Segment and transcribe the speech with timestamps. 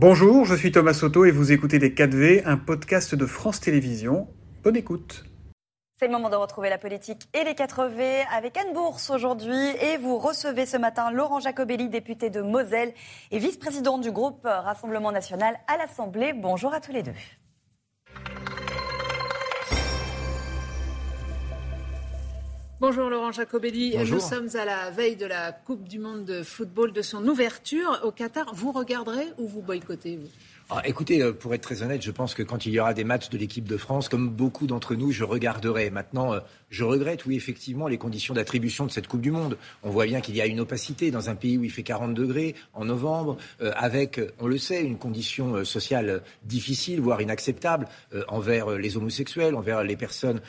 [0.00, 4.28] Bonjour, je suis Thomas Soto et vous écoutez Les 4V, un podcast de France Télévisions.
[4.62, 5.24] Bonne écoute.
[5.98, 9.58] C'est le moment de retrouver la politique et les 4V avec Anne Bourse aujourd'hui.
[9.82, 12.94] Et vous recevez ce matin Laurent Jacobelli, député de Moselle
[13.32, 16.32] et vice-président du groupe Rassemblement national à l'Assemblée.
[16.32, 17.10] Bonjour à tous les deux.
[22.80, 23.96] Bonjour Laurent Jacobelli.
[24.08, 27.98] Nous sommes à la veille de la Coupe du Monde de football, de son ouverture
[28.04, 28.54] au Qatar.
[28.54, 30.28] Vous regarderez ou vous boycottez vous?
[30.70, 33.02] Ah, écoutez, euh, pour être très honnête, je pense que quand il y aura des
[33.02, 35.88] matchs de l'équipe de France, comme beaucoup d'entre nous, je regarderai.
[35.88, 39.56] Maintenant, euh, je regrette, oui, effectivement, les conditions d'attribution de cette Coupe du Monde.
[39.82, 42.12] On voit bien qu'il y a une opacité dans un pays où il fait 40
[42.12, 47.88] degrés en novembre, euh, avec, on le sait, une condition sociale difficile, voire inacceptable,
[48.28, 50.40] envers les homosexuels, envers les personnes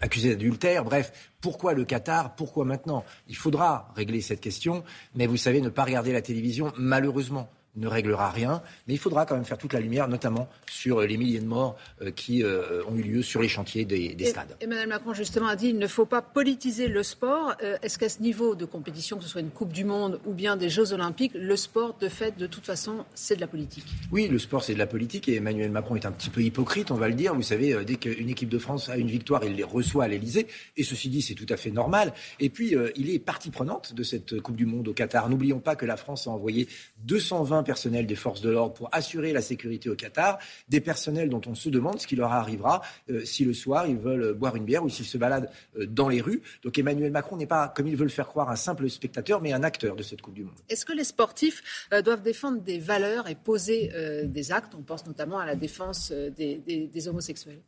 [0.00, 0.84] accusées d'adultère.
[0.84, 2.34] Bref, pourquoi le Qatar?
[2.34, 3.04] Pourquoi maintenant?
[3.28, 4.82] Il faudra régler cette question,
[5.14, 9.26] mais vous savez, ne pas regarder la télévision, malheureusement ne réglera rien, mais il faudra
[9.26, 12.84] quand même faire toute la lumière, notamment sur les milliers de morts euh, qui euh,
[12.88, 14.56] ont eu lieu sur les chantiers des, stades.
[14.60, 17.54] Emmanuel Macron, justement, a dit qu'il ne faut pas politiser le sport.
[17.62, 20.32] Euh, est-ce qu'à ce niveau de compétition, que ce soit une Coupe du Monde ou
[20.32, 23.86] bien des Jeux Olympiques, le sport, de fait, de toute façon, c'est de la politique?
[24.12, 26.90] Oui, le sport, c'est de la politique et Emmanuel Macron est un petit peu hypocrite,
[26.90, 27.34] on va le dire.
[27.34, 30.46] Vous savez, dès qu'une équipe de France a une victoire, il les reçoit à l'Elysée.
[30.76, 32.12] Et ceci dit, c'est tout à fait normal.
[32.40, 35.28] Et puis, il est partie prenante de cette Coupe du Monde au Qatar.
[35.28, 36.68] N'oublions pas que la France a envoyé
[37.04, 41.40] 220 personnels des forces de l'ordre pour assurer la sécurité au Qatar, des personnels dont
[41.46, 44.64] on se demande ce qui leur arrivera euh, si le soir ils veulent boire une
[44.64, 46.42] bière ou s'ils se baladent euh, dans les rues.
[46.62, 49.62] Donc Emmanuel Macron n'est pas, comme ils veulent faire croire, un simple spectateur, mais un
[49.62, 50.54] acteur de cette Coupe du Monde.
[50.68, 53.90] Est-ce que les sportifs euh, doivent défendre des valeurs et poser
[54.24, 54.74] des actes?
[54.74, 57.60] On pense notamment à la défense des homosexuels.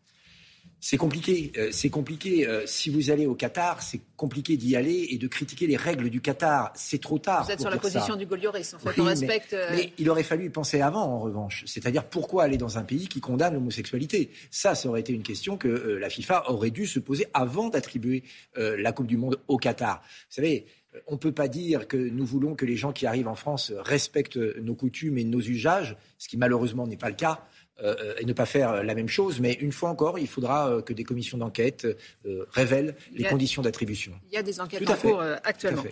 [0.80, 1.52] C'est compliqué.
[1.56, 2.46] Euh, c'est compliqué.
[2.46, 6.10] Euh, si vous allez au Qatar, c'est compliqué d'y aller et de critiquer les règles
[6.10, 6.72] du Qatar.
[6.74, 7.44] C'est trop tard.
[7.44, 9.00] Vous êtes sur la position du Golioris, en fait.
[9.00, 9.52] on respecte.
[9.52, 11.64] Euh, mais, il aurait fallu y penser avant, en revanche.
[11.66, 14.30] C'est-à-dire pourquoi aller dans un pays qui condamne l'homosexualité?
[14.50, 18.22] Ça, ça aurait été une question que la FIFA aurait dû se poser avant d'attribuer
[18.56, 20.02] la Coupe du Monde au Qatar.
[20.02, 20.66] Vous savez,
[21.06, 23.72] on ne peut pas dire que nous voulons que les gens qui arrivent en France
[23.76, 27.46] respectent nos coutumes et nos usages, ce qui malheureusement n'est pas le cas.
[27.82, 29.38] Euh, et ne pas faire la même chose.
[29.38, 31.86] Mais une fois encore, il faudra euh, que des commissions d'enquête
[32.24, 34.12] euh, révèlent les conditions d'attribution.
[34.32, 35.84] Il y a des enquêtes en cours actuellement.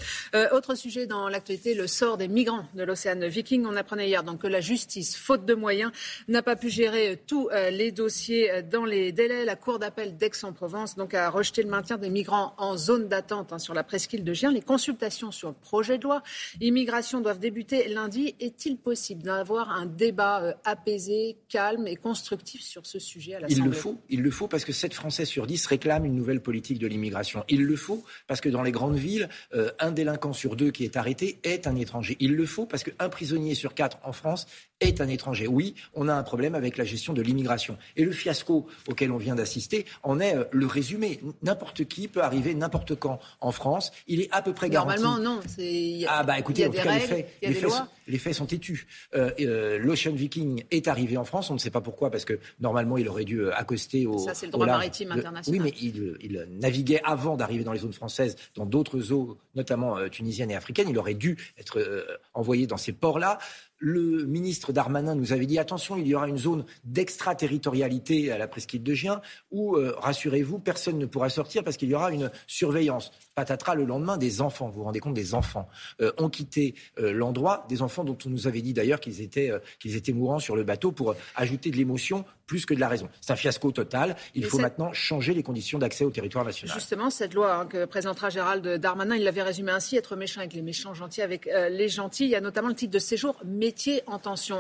[0.52, 3.66] autre sujet dans l'actualité, le sort des migrants de l'océan Viking.
[3.66, 5.92] On apprenait hier donc que la justice, faute de moyens,
[6.26, 9.44] n'a pas pu gérer tous les dossiers dans les délais.
[9.44, 13.58] La Cour d'appel d'Aix-en-Provence donc a rejeté le maintien des migrants en zone d'attente hein,
[13.58, 14.50] sur la presqu'île de Gien.
[14.50, 16.22] Les consultations sur le projet de loi
[16.62, 18.34] immigration doivent débuter lundi.
[18.40, 23.62] Est-il possible d'avoir un débat apaisé, calme et constructif sur ce sujet à l'Assemblée.
[23.62, 26.40] Il le faut, il le faut parce que 7 Français sur 10 réclament une nouvelle
[26.40, 27.44] politique de l'immigration.
[27.48, 30.84] Il le faut parce que dans les grandes villes, euh, un délinquant sur deux qui
[30.84, 32.16] est arrêté est un étranger.
[32.20, 34.46] Il le faut parce qu'un prisonnier sur quatre en France
[34.80, 35.46] est un étranger.
[35.46, 37.78] Oui, on a un problème avec la gestion de l'immigration.
[37.96, 41.20] Et le fiasco auquel on vient d'assister en est euh, le résumé.
[41.42, 43.92] N'importe qui peut arriver n'importe quand en France.
[44.06, 45.02] Il est à peu près garanti.
[45.02, 45.40] Normalement, non.
[46.08, 47.28] Ah bah écoutez, en tout cas, les faits,
[48.06, 48.86] les faits, sont têtus.
[49.14, 51.50] Euh, L'Ocean Viking est arrivé en France.
[51.50, 54.18] On ne sait pas pourquoi, parce que normalement, il aurait dû accoster au.
[54.18, 55.60] Ça, c'est le droit maritime international.
[55.60, 60.08] Oui, mais il, il naviguait avant d'arriver dans les zones françaises, dans d'autres eaux, notamment
[60.08, 60.88] tunisiennes et africaines.
[60.88, 63.38] Il aurait dû être envoyé dans ces ports-là
[63.84, 68.48] le ministre Darmanin nous avait dit attention, il y aura une zone d'extraterritorialité à la
[68.48, 72.30] presqu'île de Gien où, euh, rassurez-vous, personne ne pourra sortir parce qu'il y aura une
[72.46, 73.12] surveillance.
[73.34, 75.68] Patatras, le lendemain, des enfants, vous vous rendez compte, des enfants
[76.00, 79.52] euh, ont quitté euh, l'endroit, des enfants dont on nous avait dit d'ailleurs qu'ils étaient,
[79.78, 83.08] qu'ils étaient mourants sur le bateau pour ajouter de l'émotion plus que de la raison.
[83.20, 84.16] C'est un fiasco total.
[84.34, 86.74] Il faut maintenant changer les conditions d'accès au territoire national.
[86.74, 90.52] Justement, cette loi hein, que présentera Gérald Darmanin, il l'avait résumé ainsi être méchant avec
[90.52, 92.24] les méchants, gentil avec les gentils.
[92.24, 93.73] Il y a notamment le titre de séjour métier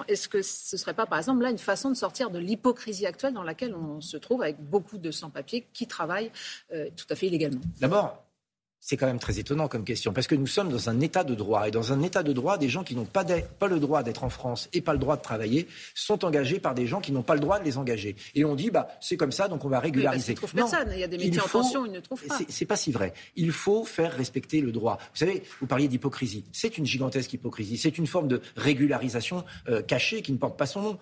[0.08, 3.06] Est-ce que ce ne serait pas, par exemple, là, une façon de sortir de l'hypocrisie
[3.06, 6.30] actuelle dans laquelle on se trouve avec beaucoup de sans-papiers qui travaillent
[6.72, 7.60] euh, tout à fait illégalement?
[8.84, 11.34] C'est quand même très étonnant comme question, parce que nous sommes dans un état de
[11.34, 11.66] droit.
[11.66, 14.24] Et dans un état de droit, des gens qui n'ont pas, pas, le droit d'être
[14.24, 17.22] en France et pas le droit de travailler sont engagés par des gens qui n'ont
[17.22, 18.14] pas le droit de les engager.
[18.34, 20.34] Et on dit, bah, c'est comme ça, donc on va régulariser.
[20.42, 20.90] Oui, personne.
[20.92, 22.38] Il y a des métiers en tension, ils ne trouvent pas.
[22.46, 23.14] C'est pas si vrai.
[23.36, 24.98] Il faut faire respecter le droit.
[25.00, 26.44] Vous savez, vous parliez d'hypocrisie.
[26.52, 27.78] C'est une gigantesque hypocrisie.
[27.78, 30.98] C'est une forme de régularisation euh, cachée qui ne porte pas son nom.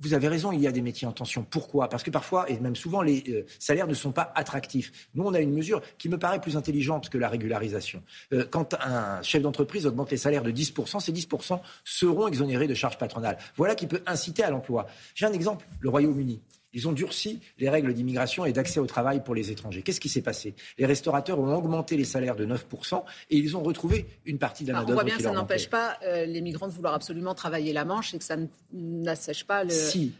[0.00, 1.46] Vous avez raison, il y a des métiers en tension.
[1.48, 1.88] Pourquoi?
[1.88, 5.08] Parce que parfois, et même souvent, les euh, salaires ne sont pas attractifs.
[5.14, 8.02] Nous, on a une mesure qui me paraît plus intelligente que la régularisation.
[8.34, 12.74] Euh, quand un chef d'entreprise augmente les salaires de 10%, ces 10% seront exonérés de
[12.74, 13.38] charges patronales.
[13.56, 14.86] Voilà qui peut inciter à l'emploi.
[15.14, 16.42] J'ai un exemple, le Royaume-Uni.
[16.76, 19.80] Ils ont durci les règles d'immigration et d'accès au travail pour les étrangers.
[19.80, 20.54] Qu'est-ce qui s'est passé?
[20.76, 24.72] Les restaurateurs ont augmenté les salaires de 9% et ils ont retrouvé une partie de
[24.72, 24.92] la main-d'œuvre.
[24.92, 27.86] On voit bien que ça n'empêche pas euh, les migrants de vouloir absolument travailler la
[27.86, 28.36] Manche et que ça
[28.74, 29.70] n'assèche pas le.
[29.70, 30.12] Si,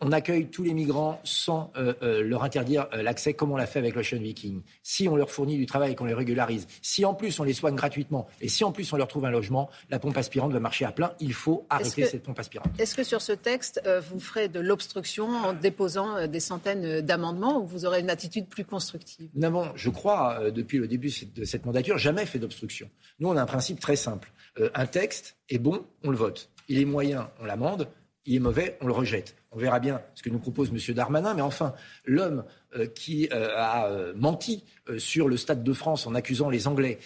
[0.00, 3.66] on accueille tous les migrants sans euh, euh, leur interdire euh, l'accès comme on l'a
[3.66, 4.62] fait avec l'Ocean Viking.
[4.82, 7.52] Si on leur fournit du travail et qu'on les régularise, si en plus on les
[7.52, 10.60] soigne gratuitement et si en plus on leur trouve un logement, la pompe aspirante va
[10.60, 11.12] marcher à plein.
[11.20, 12.68] Il faut arrêter cette pompe aspirante.
[12.78, 17.66] Est-ce que sur ce texte, vous ferez de l'obstruction en déposant des centaines d'amendements ou
[17.66, 19.28] vous aurez une attitude plus constructive?
[19.34, 22.88] Nous n'avons, je crois, depuis le début de cette mandature, jamais fait d'obstruction.
[23.20, 24.32] Nous, on a un principe très simple.
[24.74, 26.50] un texte est bon, on le vote.
[26.68, 27.88] Il est moyen, on l'amende.
[28.26, 29.36] Il est mauvais, on le rejette.
[29.56, 30.94] On verra bien ce que nous propose M.
[30.94, 31.72] Darmanin, mais enfin,
[32.04, 32.44] l'homme
[32.76, 34.64] euh, qui euh, a euh, menti
[34.98, 37.00] sur le Stade de France en accusant les Anglais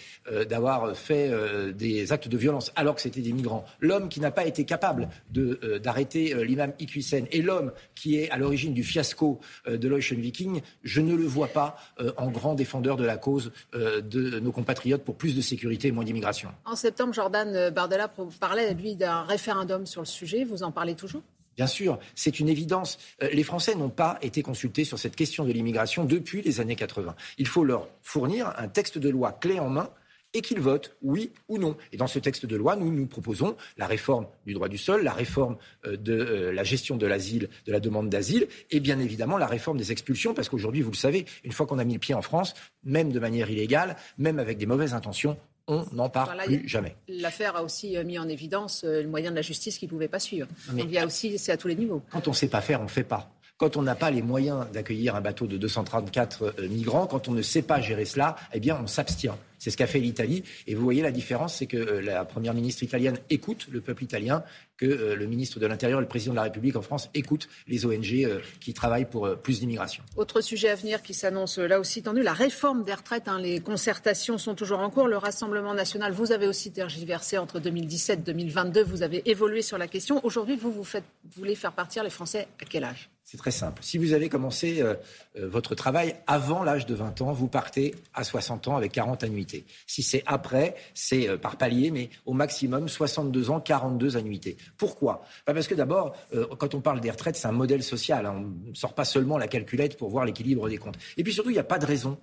[0.47, 1.31] d'avoir fait
[1.73, 5.09] des actes de violence alors que c'était des migrants, l'homme qui n'a pas été capable
[5.31, 11.01] d'arrêter l'imam Iqiysen et l'homme qui est à l'origine du fiasco de l'Ocean Viking, je
[11.01, 11.75] ne le vois pas
[12.17, 16.03] en grand défendeur de la cause de nos compatriotes pour plus de sécurité et moins
[16.03, 16.49] d'immigration.
[16.65, 20.43] En septembre, Jordan Bardella parlait, lui, d'un référendum sur le sujet.
[20.43, 21.23] Vous en parlez toujours?
[21.57, 22.97] Bien sûr, c'est une évidence.
[23.21, 26.75] Euh, les Français n'ont pas été consultés sur cette question de l'immigration depuis les années
[26.75, 27.15] 80.
[27.37, 29.89] Il faut leur fournir un texte de loi clé en main
[30.33, 31.75] et qu'ils votent oui ou non.
[31.91, 35.03] Et dans ce texte de loi, nous nous proposons la réforme du droit du sol,
[35.03, 38.99] la réforme euh, de euh, la gestion de l'asile, de la demande d'asile, et bien
[38.99, 41.93] évidemment la réforme des expulsions, parce qu'aujourd'hui, vous le savez, une fois qu'on a mis
[41.93, 42.53] le pied en France,
[42.83, 45.37] même de manière illégale, même avec des mauvaises intentions,
[45.67, 46.95] on n'en parle plus jamais.
[47.07, 49.89] L'affaire a aussi euh, mis en évidence euh, le moyen de la justice qui ne
[49.89, 50.47] pouvait pas suivre.
[50.77, 52.01] il y a aussi, c'est à tous les niveaux.
[52.11, 53.31] Quand on ne sait pas faire, on ne fait pas.
[53.61, 57.31] Quand on n'a pas les moyens d'accueillir un bateau de 234 euh, migrants, quand on
[57.31, 59.35] ne sait pas gérer cela, eh bien, on s'abstient.
[59.59, 60.43] C'est ce qu'a fait l'Italie.
[60.65, 64.43] Et vous voyez la différence, c'est que la première ministre italienne écoute le peuple italien,
[64.77, 67.85] que le ministre de l'Intérieur et le président de la République en France écoutent les
[67.85, 70.03] ONG qui travaillent pour plus d'immigration.
[70.15, 73.27] Autre sujet à venir qui s'annonce là aussi tendu, la réforme des retraites.
[73.27, 73.39] Hein.
[73.39, 75.07] les concertations sont toujours en cours.
[75.07, 78.81] Le Rassemblement national, vous avez aussi tergiversé entre 2017 et 2022.
[78.81, 80.19] Vous avez évolué sur la question.
[80.25, 83.10] Aujourd'hui, vous, vous, faites, vous voulez faire partir les Français à quel âge?
[83.31, 83.81] C'est très simple.
[83.81, 84.95] Si vous avez commencé euh,
[85.37, 89.23] euh, votre travail avant l'âge de 20 ans, vous partez à 60 ans avec 40
[89.23, 89.63] annuités.
[89.87, 94.57] Si c'est après, c'est euh, par palier, mais au maximum 62 ans, 42 annuités.
[94.75, 95.23] Pourquoi?
[95.45, 96.13] Parce que d'abord,
[96.57, 98.25] quand on parle des retraites, c'est un modèle social.
[98.25, 98.43] Hein.
[98.65, 100.97] On ne sort pas seulement la calculette pour voir l'équilibre des comptes.
[101.15, 102.17] Et puis surtout, il n'y a pas de raison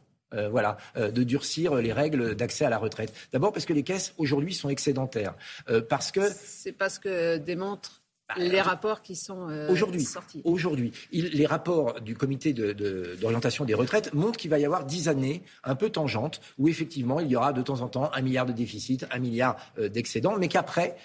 [0.51, 3.15] voilà, de durcir les règles d'accès à la retraite.
[3.33, 5.35] D'abord parce que les caisses aujourd'hui sont excédentaires,
[5.89, 7.98] parce que c'est parce que démontre bah,
[8.37, 10.43] les rapports qui sont euh, aujourd'hui, sortis.
[10.45, 15.43] Aujourd'hui, les rapports du comité d'orientation des retraites montrent qu'il va y avoir dix années
[15.65, 18.53] un peu tangentes où effectivement il y aura de temps en temps un milliard de
[18.53, 20.97] déficit, un milliard euh, d'excédents, mais qu'après,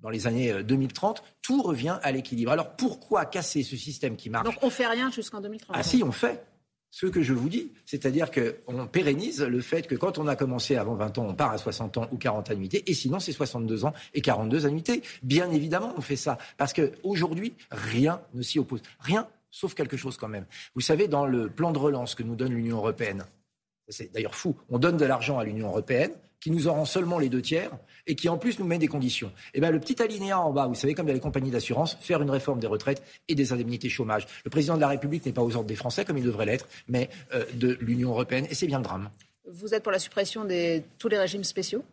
[0.00, 2.50] dans les années 2030, euh, tout revient à l'équilibre.
[2.50, 4.44] Alors pourquoi casser ce système qui marche?
[4.44, 6.44] Donc on fait rien jusqu'en 2030 Ah si, on fait
[6.92, 7.72] ce que je vous dis.
[7.86, 11.50] C'est-à-dire qu'on pérennise le fait que quand on a commencé avant 20 ans, on part
[11.50, 15.02] à 60 ans ou 40 annuités, et sinon c'est 62 ans et 42 annuités.
[15.24, 16.38] Bien évidemment, on fait ça.
[16.58, 18.82] Parce qu'aujourd'hui, rien ne s'y oppose.
[19.00, 20.44] Rien, sauf quelque chose quand même.
[20.74, 23.24] Vous savez, dans le plan de relance que nous donne l'Union européenne,
[23.92, 27.20] c'est d'ailleurs fou, on donne de l'argent à l'Union européenne, qui nous en rend seulement
[27.20, 27.70] les deux tiers
[28.08, 29.28] et qui en plus nous met des conditions.
[29.28, 31.96] Et eh bien le petit alinéa en bas, vous savez, comme dans les compagnies d'assurance,
[32.00, 34.26] faire une réforme des retraites et des indemnités chômage.
[34.44, 36.66] Le président de la République n'est pas aux ordres des Français comme il devrait l'être,
[36.88, 39.10] mais euh, de l'Union européenne, et c'est bien le drame.
[39.48, 41.84] Vous êtes pour la suppression de tous les régimes spéciaux?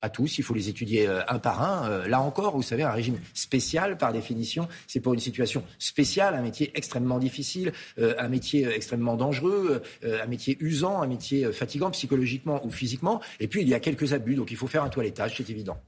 [0.00, 1.90] À tous, il faut les étudier euh, un par un.
[1.90, 6.34] Euh, là encore, vous savez, un régime spécial, par définition, c'est pour une situation spéciale,
[6.34, 11.90] un métier extrêmement difficile, euh, un métier extrêmement dangereux, un métier usant, un métier fatigant
[11.90, 13.20] psychologiquement ou physiquement.
[13.40, 15.80] Et puis, il y a quelques abus, donc il faut faire un toilettage, c'est évident.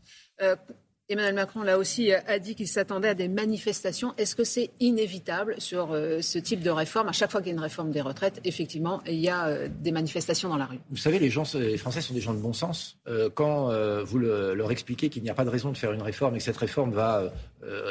[1.11, 4.14] Emmanuel Macron, là aussi, a dit qu'il s'attendait à des manifestations.
[4.17, 7.09] Est-ce que c'est inévitable sur euh, ce type de réforme?
[7.09, 9.69] À chaque fois qu'il y a une réforme des retraites, effectivement, il y a euh,
[9.69, 10.79] des manifestations dans la rue.
[10.88, 12.97] Vous savez, les, Français sont des gens de bon sens.
[13.09, 13.71] Euh, quand
[14.05, 16.45] vous leur expliquez qu'il n'y a pas de raison de faire une réforme et que
[16.45, 17.33] cette réforme va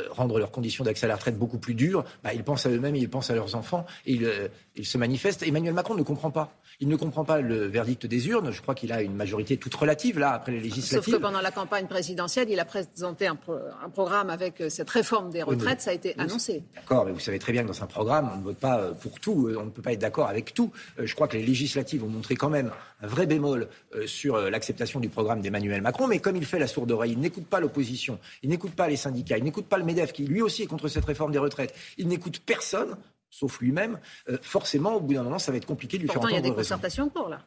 [0.10, 2.96] rendre leurs conditions d'accès à la retraite beaucoup plus dures, bah, ils pensent à eux-mêmes,
[2.96, 5.44] ils pensent à leurs enfants et ils, ils se manifestent.
[5.44, 6.54] Emmanuel Macron ne comprend pas.
[6.82, 8.52] Il ne comprend pas le verdict des urnes.
[8.52, 11.04] Je crois qu'il a une majorité toute relative, là, après les législatives.
[11.04, 15.30] Sauf que pendant la campagne présidentielle, il a présenté un, programme avec euh, cette réforme
[15.30, 15.82] des retraites.
[15.82, 16.64] ça a été annoncé.
[16.76, 18.94] D'accord, mais vous savez très bien que dans un programme, on ne vote pas euh,
[18.94, 19.48] pour tout.
[19.48, 20.72] Euh, on ne peut pas être d'accord avec tout.
[20.98, 22.72] Je crois que les législatives ont montré quand même
[23.02, 23.68] un vrai bémol
[24.06, 26.08] sur l'acceptation du programme d'Emmanuel Macron.
[26.08, 28.98] Mais comme il fait la sourde oreille, il n'écoute pas l'opposition, il n'écoute pas les
[28.98, 31.74] syndicats, il n'écoute pas le MEDEF, qui lui aussi est contre cette réforme des retraites.
[31.98, 32.98] Il n'écoute personne
[33.30, 34.00] sauf lui-même,
[34.42, 36.40] forcément, au bout d'un moment, ça va être compliqué de lui faire entendre il y
[36.40, 37.42] a des concertations en cours, là.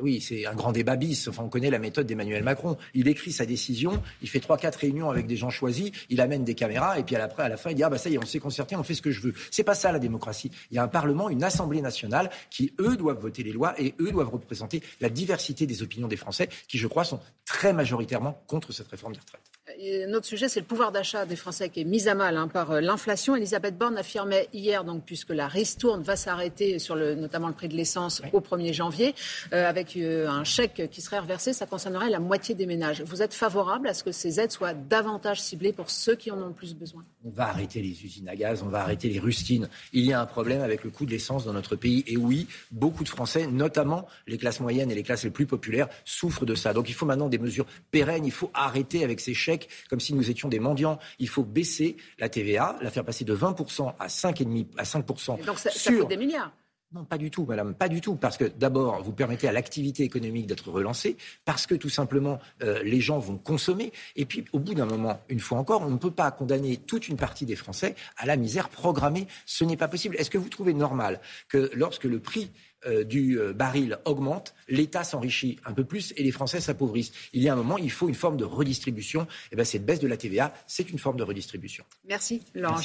[0.00, 1.28] oui, c'est un grand débat bis.
[1.28, 2.76] Enfin, on connaît la méthode d'Emmanuel Macron.
[2.94, 6.44] Il écrit sa décision, il fait trois, quatre réunions avec des gens choisis, il amène
[6.44, 8.14] des caméras, et puis à la, à la fin, il dit ah bah ça y
[8.14, 9.34] est, on s'est concerté, on fait ce que je veux.
[9.50, 10.50] C'est pas ça la démocratie.
[10.70, 13.94] Il y a un Parlement, une Assemblée nationale qui eux doivent voter les lois et
[14.00, 18.42] eux doivent représenter la diversité des opinions des Français, qui je crois sont très majoritairement
[18.46, 19.55] contre cette réforme des retraites.
[19.68, 22.46] Un autre sujet, c'est le pouvoir d'achat des Français qui est mis à mal hein,
[22.46, 23.34] par euh, l'inflation.
[23.34, 27.66] Elisabeth Borne affirmait hier, donc, puisque la ristourne va s'arrêter sur le, notamment le prix
[27.66, 29.16] de l'essence au 1er janvier,
[29.52, 33.02] euh, avec euh, un chèque qui serait reversé, ça concernerait la moitié des ménages.
[33.02, 36.40] Vous êtes favorable à ce que ces aides soient davantage ciblées pour ceux qui en
[36.40, 37.02] ont le plus besoin?
[37.24, 39.68] On va arrêter les usines à gaz, on va arrêter les rustines.
[39.92, 42.04] Il y a un problème avec le coût de l'essence dans notre pays.
[42.06, 45.88] Et oui, beaucoup de Français, notamment les classes moyennes et les classes les plus populaires,
[46.04, 46.72] souffrent de ça.
[46.72, 48.24] Donc il faut maintenant des mesures pérennes.
[48.24, 49.55] Il faut arrêter avec ces chèques
[49.88, 50.98] comme si nous étions des mendiants.
[51.18, 55.44] Il faut baisser la TVA, la faire passer de 20% à 5,5% à 5%.
[55.44, 56.00] donc ça, sur...
[56.00, 56.52] coûte des milliards.
[56.92, 58.14] Non, pas du tout, madame, pas du tout.
[58.14, 62.80] Parce que d'abord, vous permettez à l'activité économique d'être relancée, parce que tout simplement, euh,
[62.84, 63.92] les gens vont consommer.
[64.14, 67.08] Et puis, au bout d'un moment, une fois encore, on ne peut pas condamner toute
[67.08, 69.26] une partie des Français à la misère programmée.
[69.46, 70.14] Ce n'est pas possible.
[70.16, 72.52] Est-ce que vous trouvez normal que lorsque le prix
[72.86, 77.12] euh, du euh, baril augmente, l'État s'enrichit un peu plus et les Français s'appauvrissent.
[77.32, 79.22] Il y a un moment, il faut une forme de redistribution.
[79.22, 81.84] Et eh bien, cette baisse de la TVA, c'est une forme de redistribution.
[82.06, 82.76] Merci, Laurent.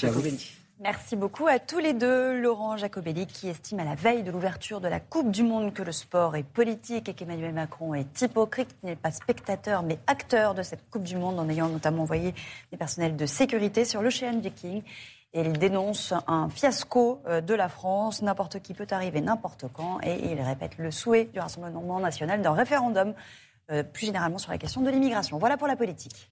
[0.84, 2.42] Merci beaucoup à tous les deux.
[2.42, 5.84] Laurent Jacobelli qui estime à la veille de l'ouverture de la Coupe du Monde que
[5.84, 10.64] le sport est politique et qu'Emmanuel Macron est hypocrite, n'est pas spectateur mais acteur de
[10.64, 12.34] cette Coupe du Monde en ayant notamment envoyé
[12.72, 14.82] des personnels de sécurité sur l'Ocean Viking.
[15.34, 18.24] Et il dénonce un fiasco euh, de la France.
[18.24, 20.00] N'importe qui peut arriver n'importe quand.
[20.02, 23.14] Et il répète le souhait du Rassemblement national d'un référendum,
[23.70, 25.38] euh, plus généralement sur la question de l'immigration.
[25.38, 26.32] Voilà pour la politique.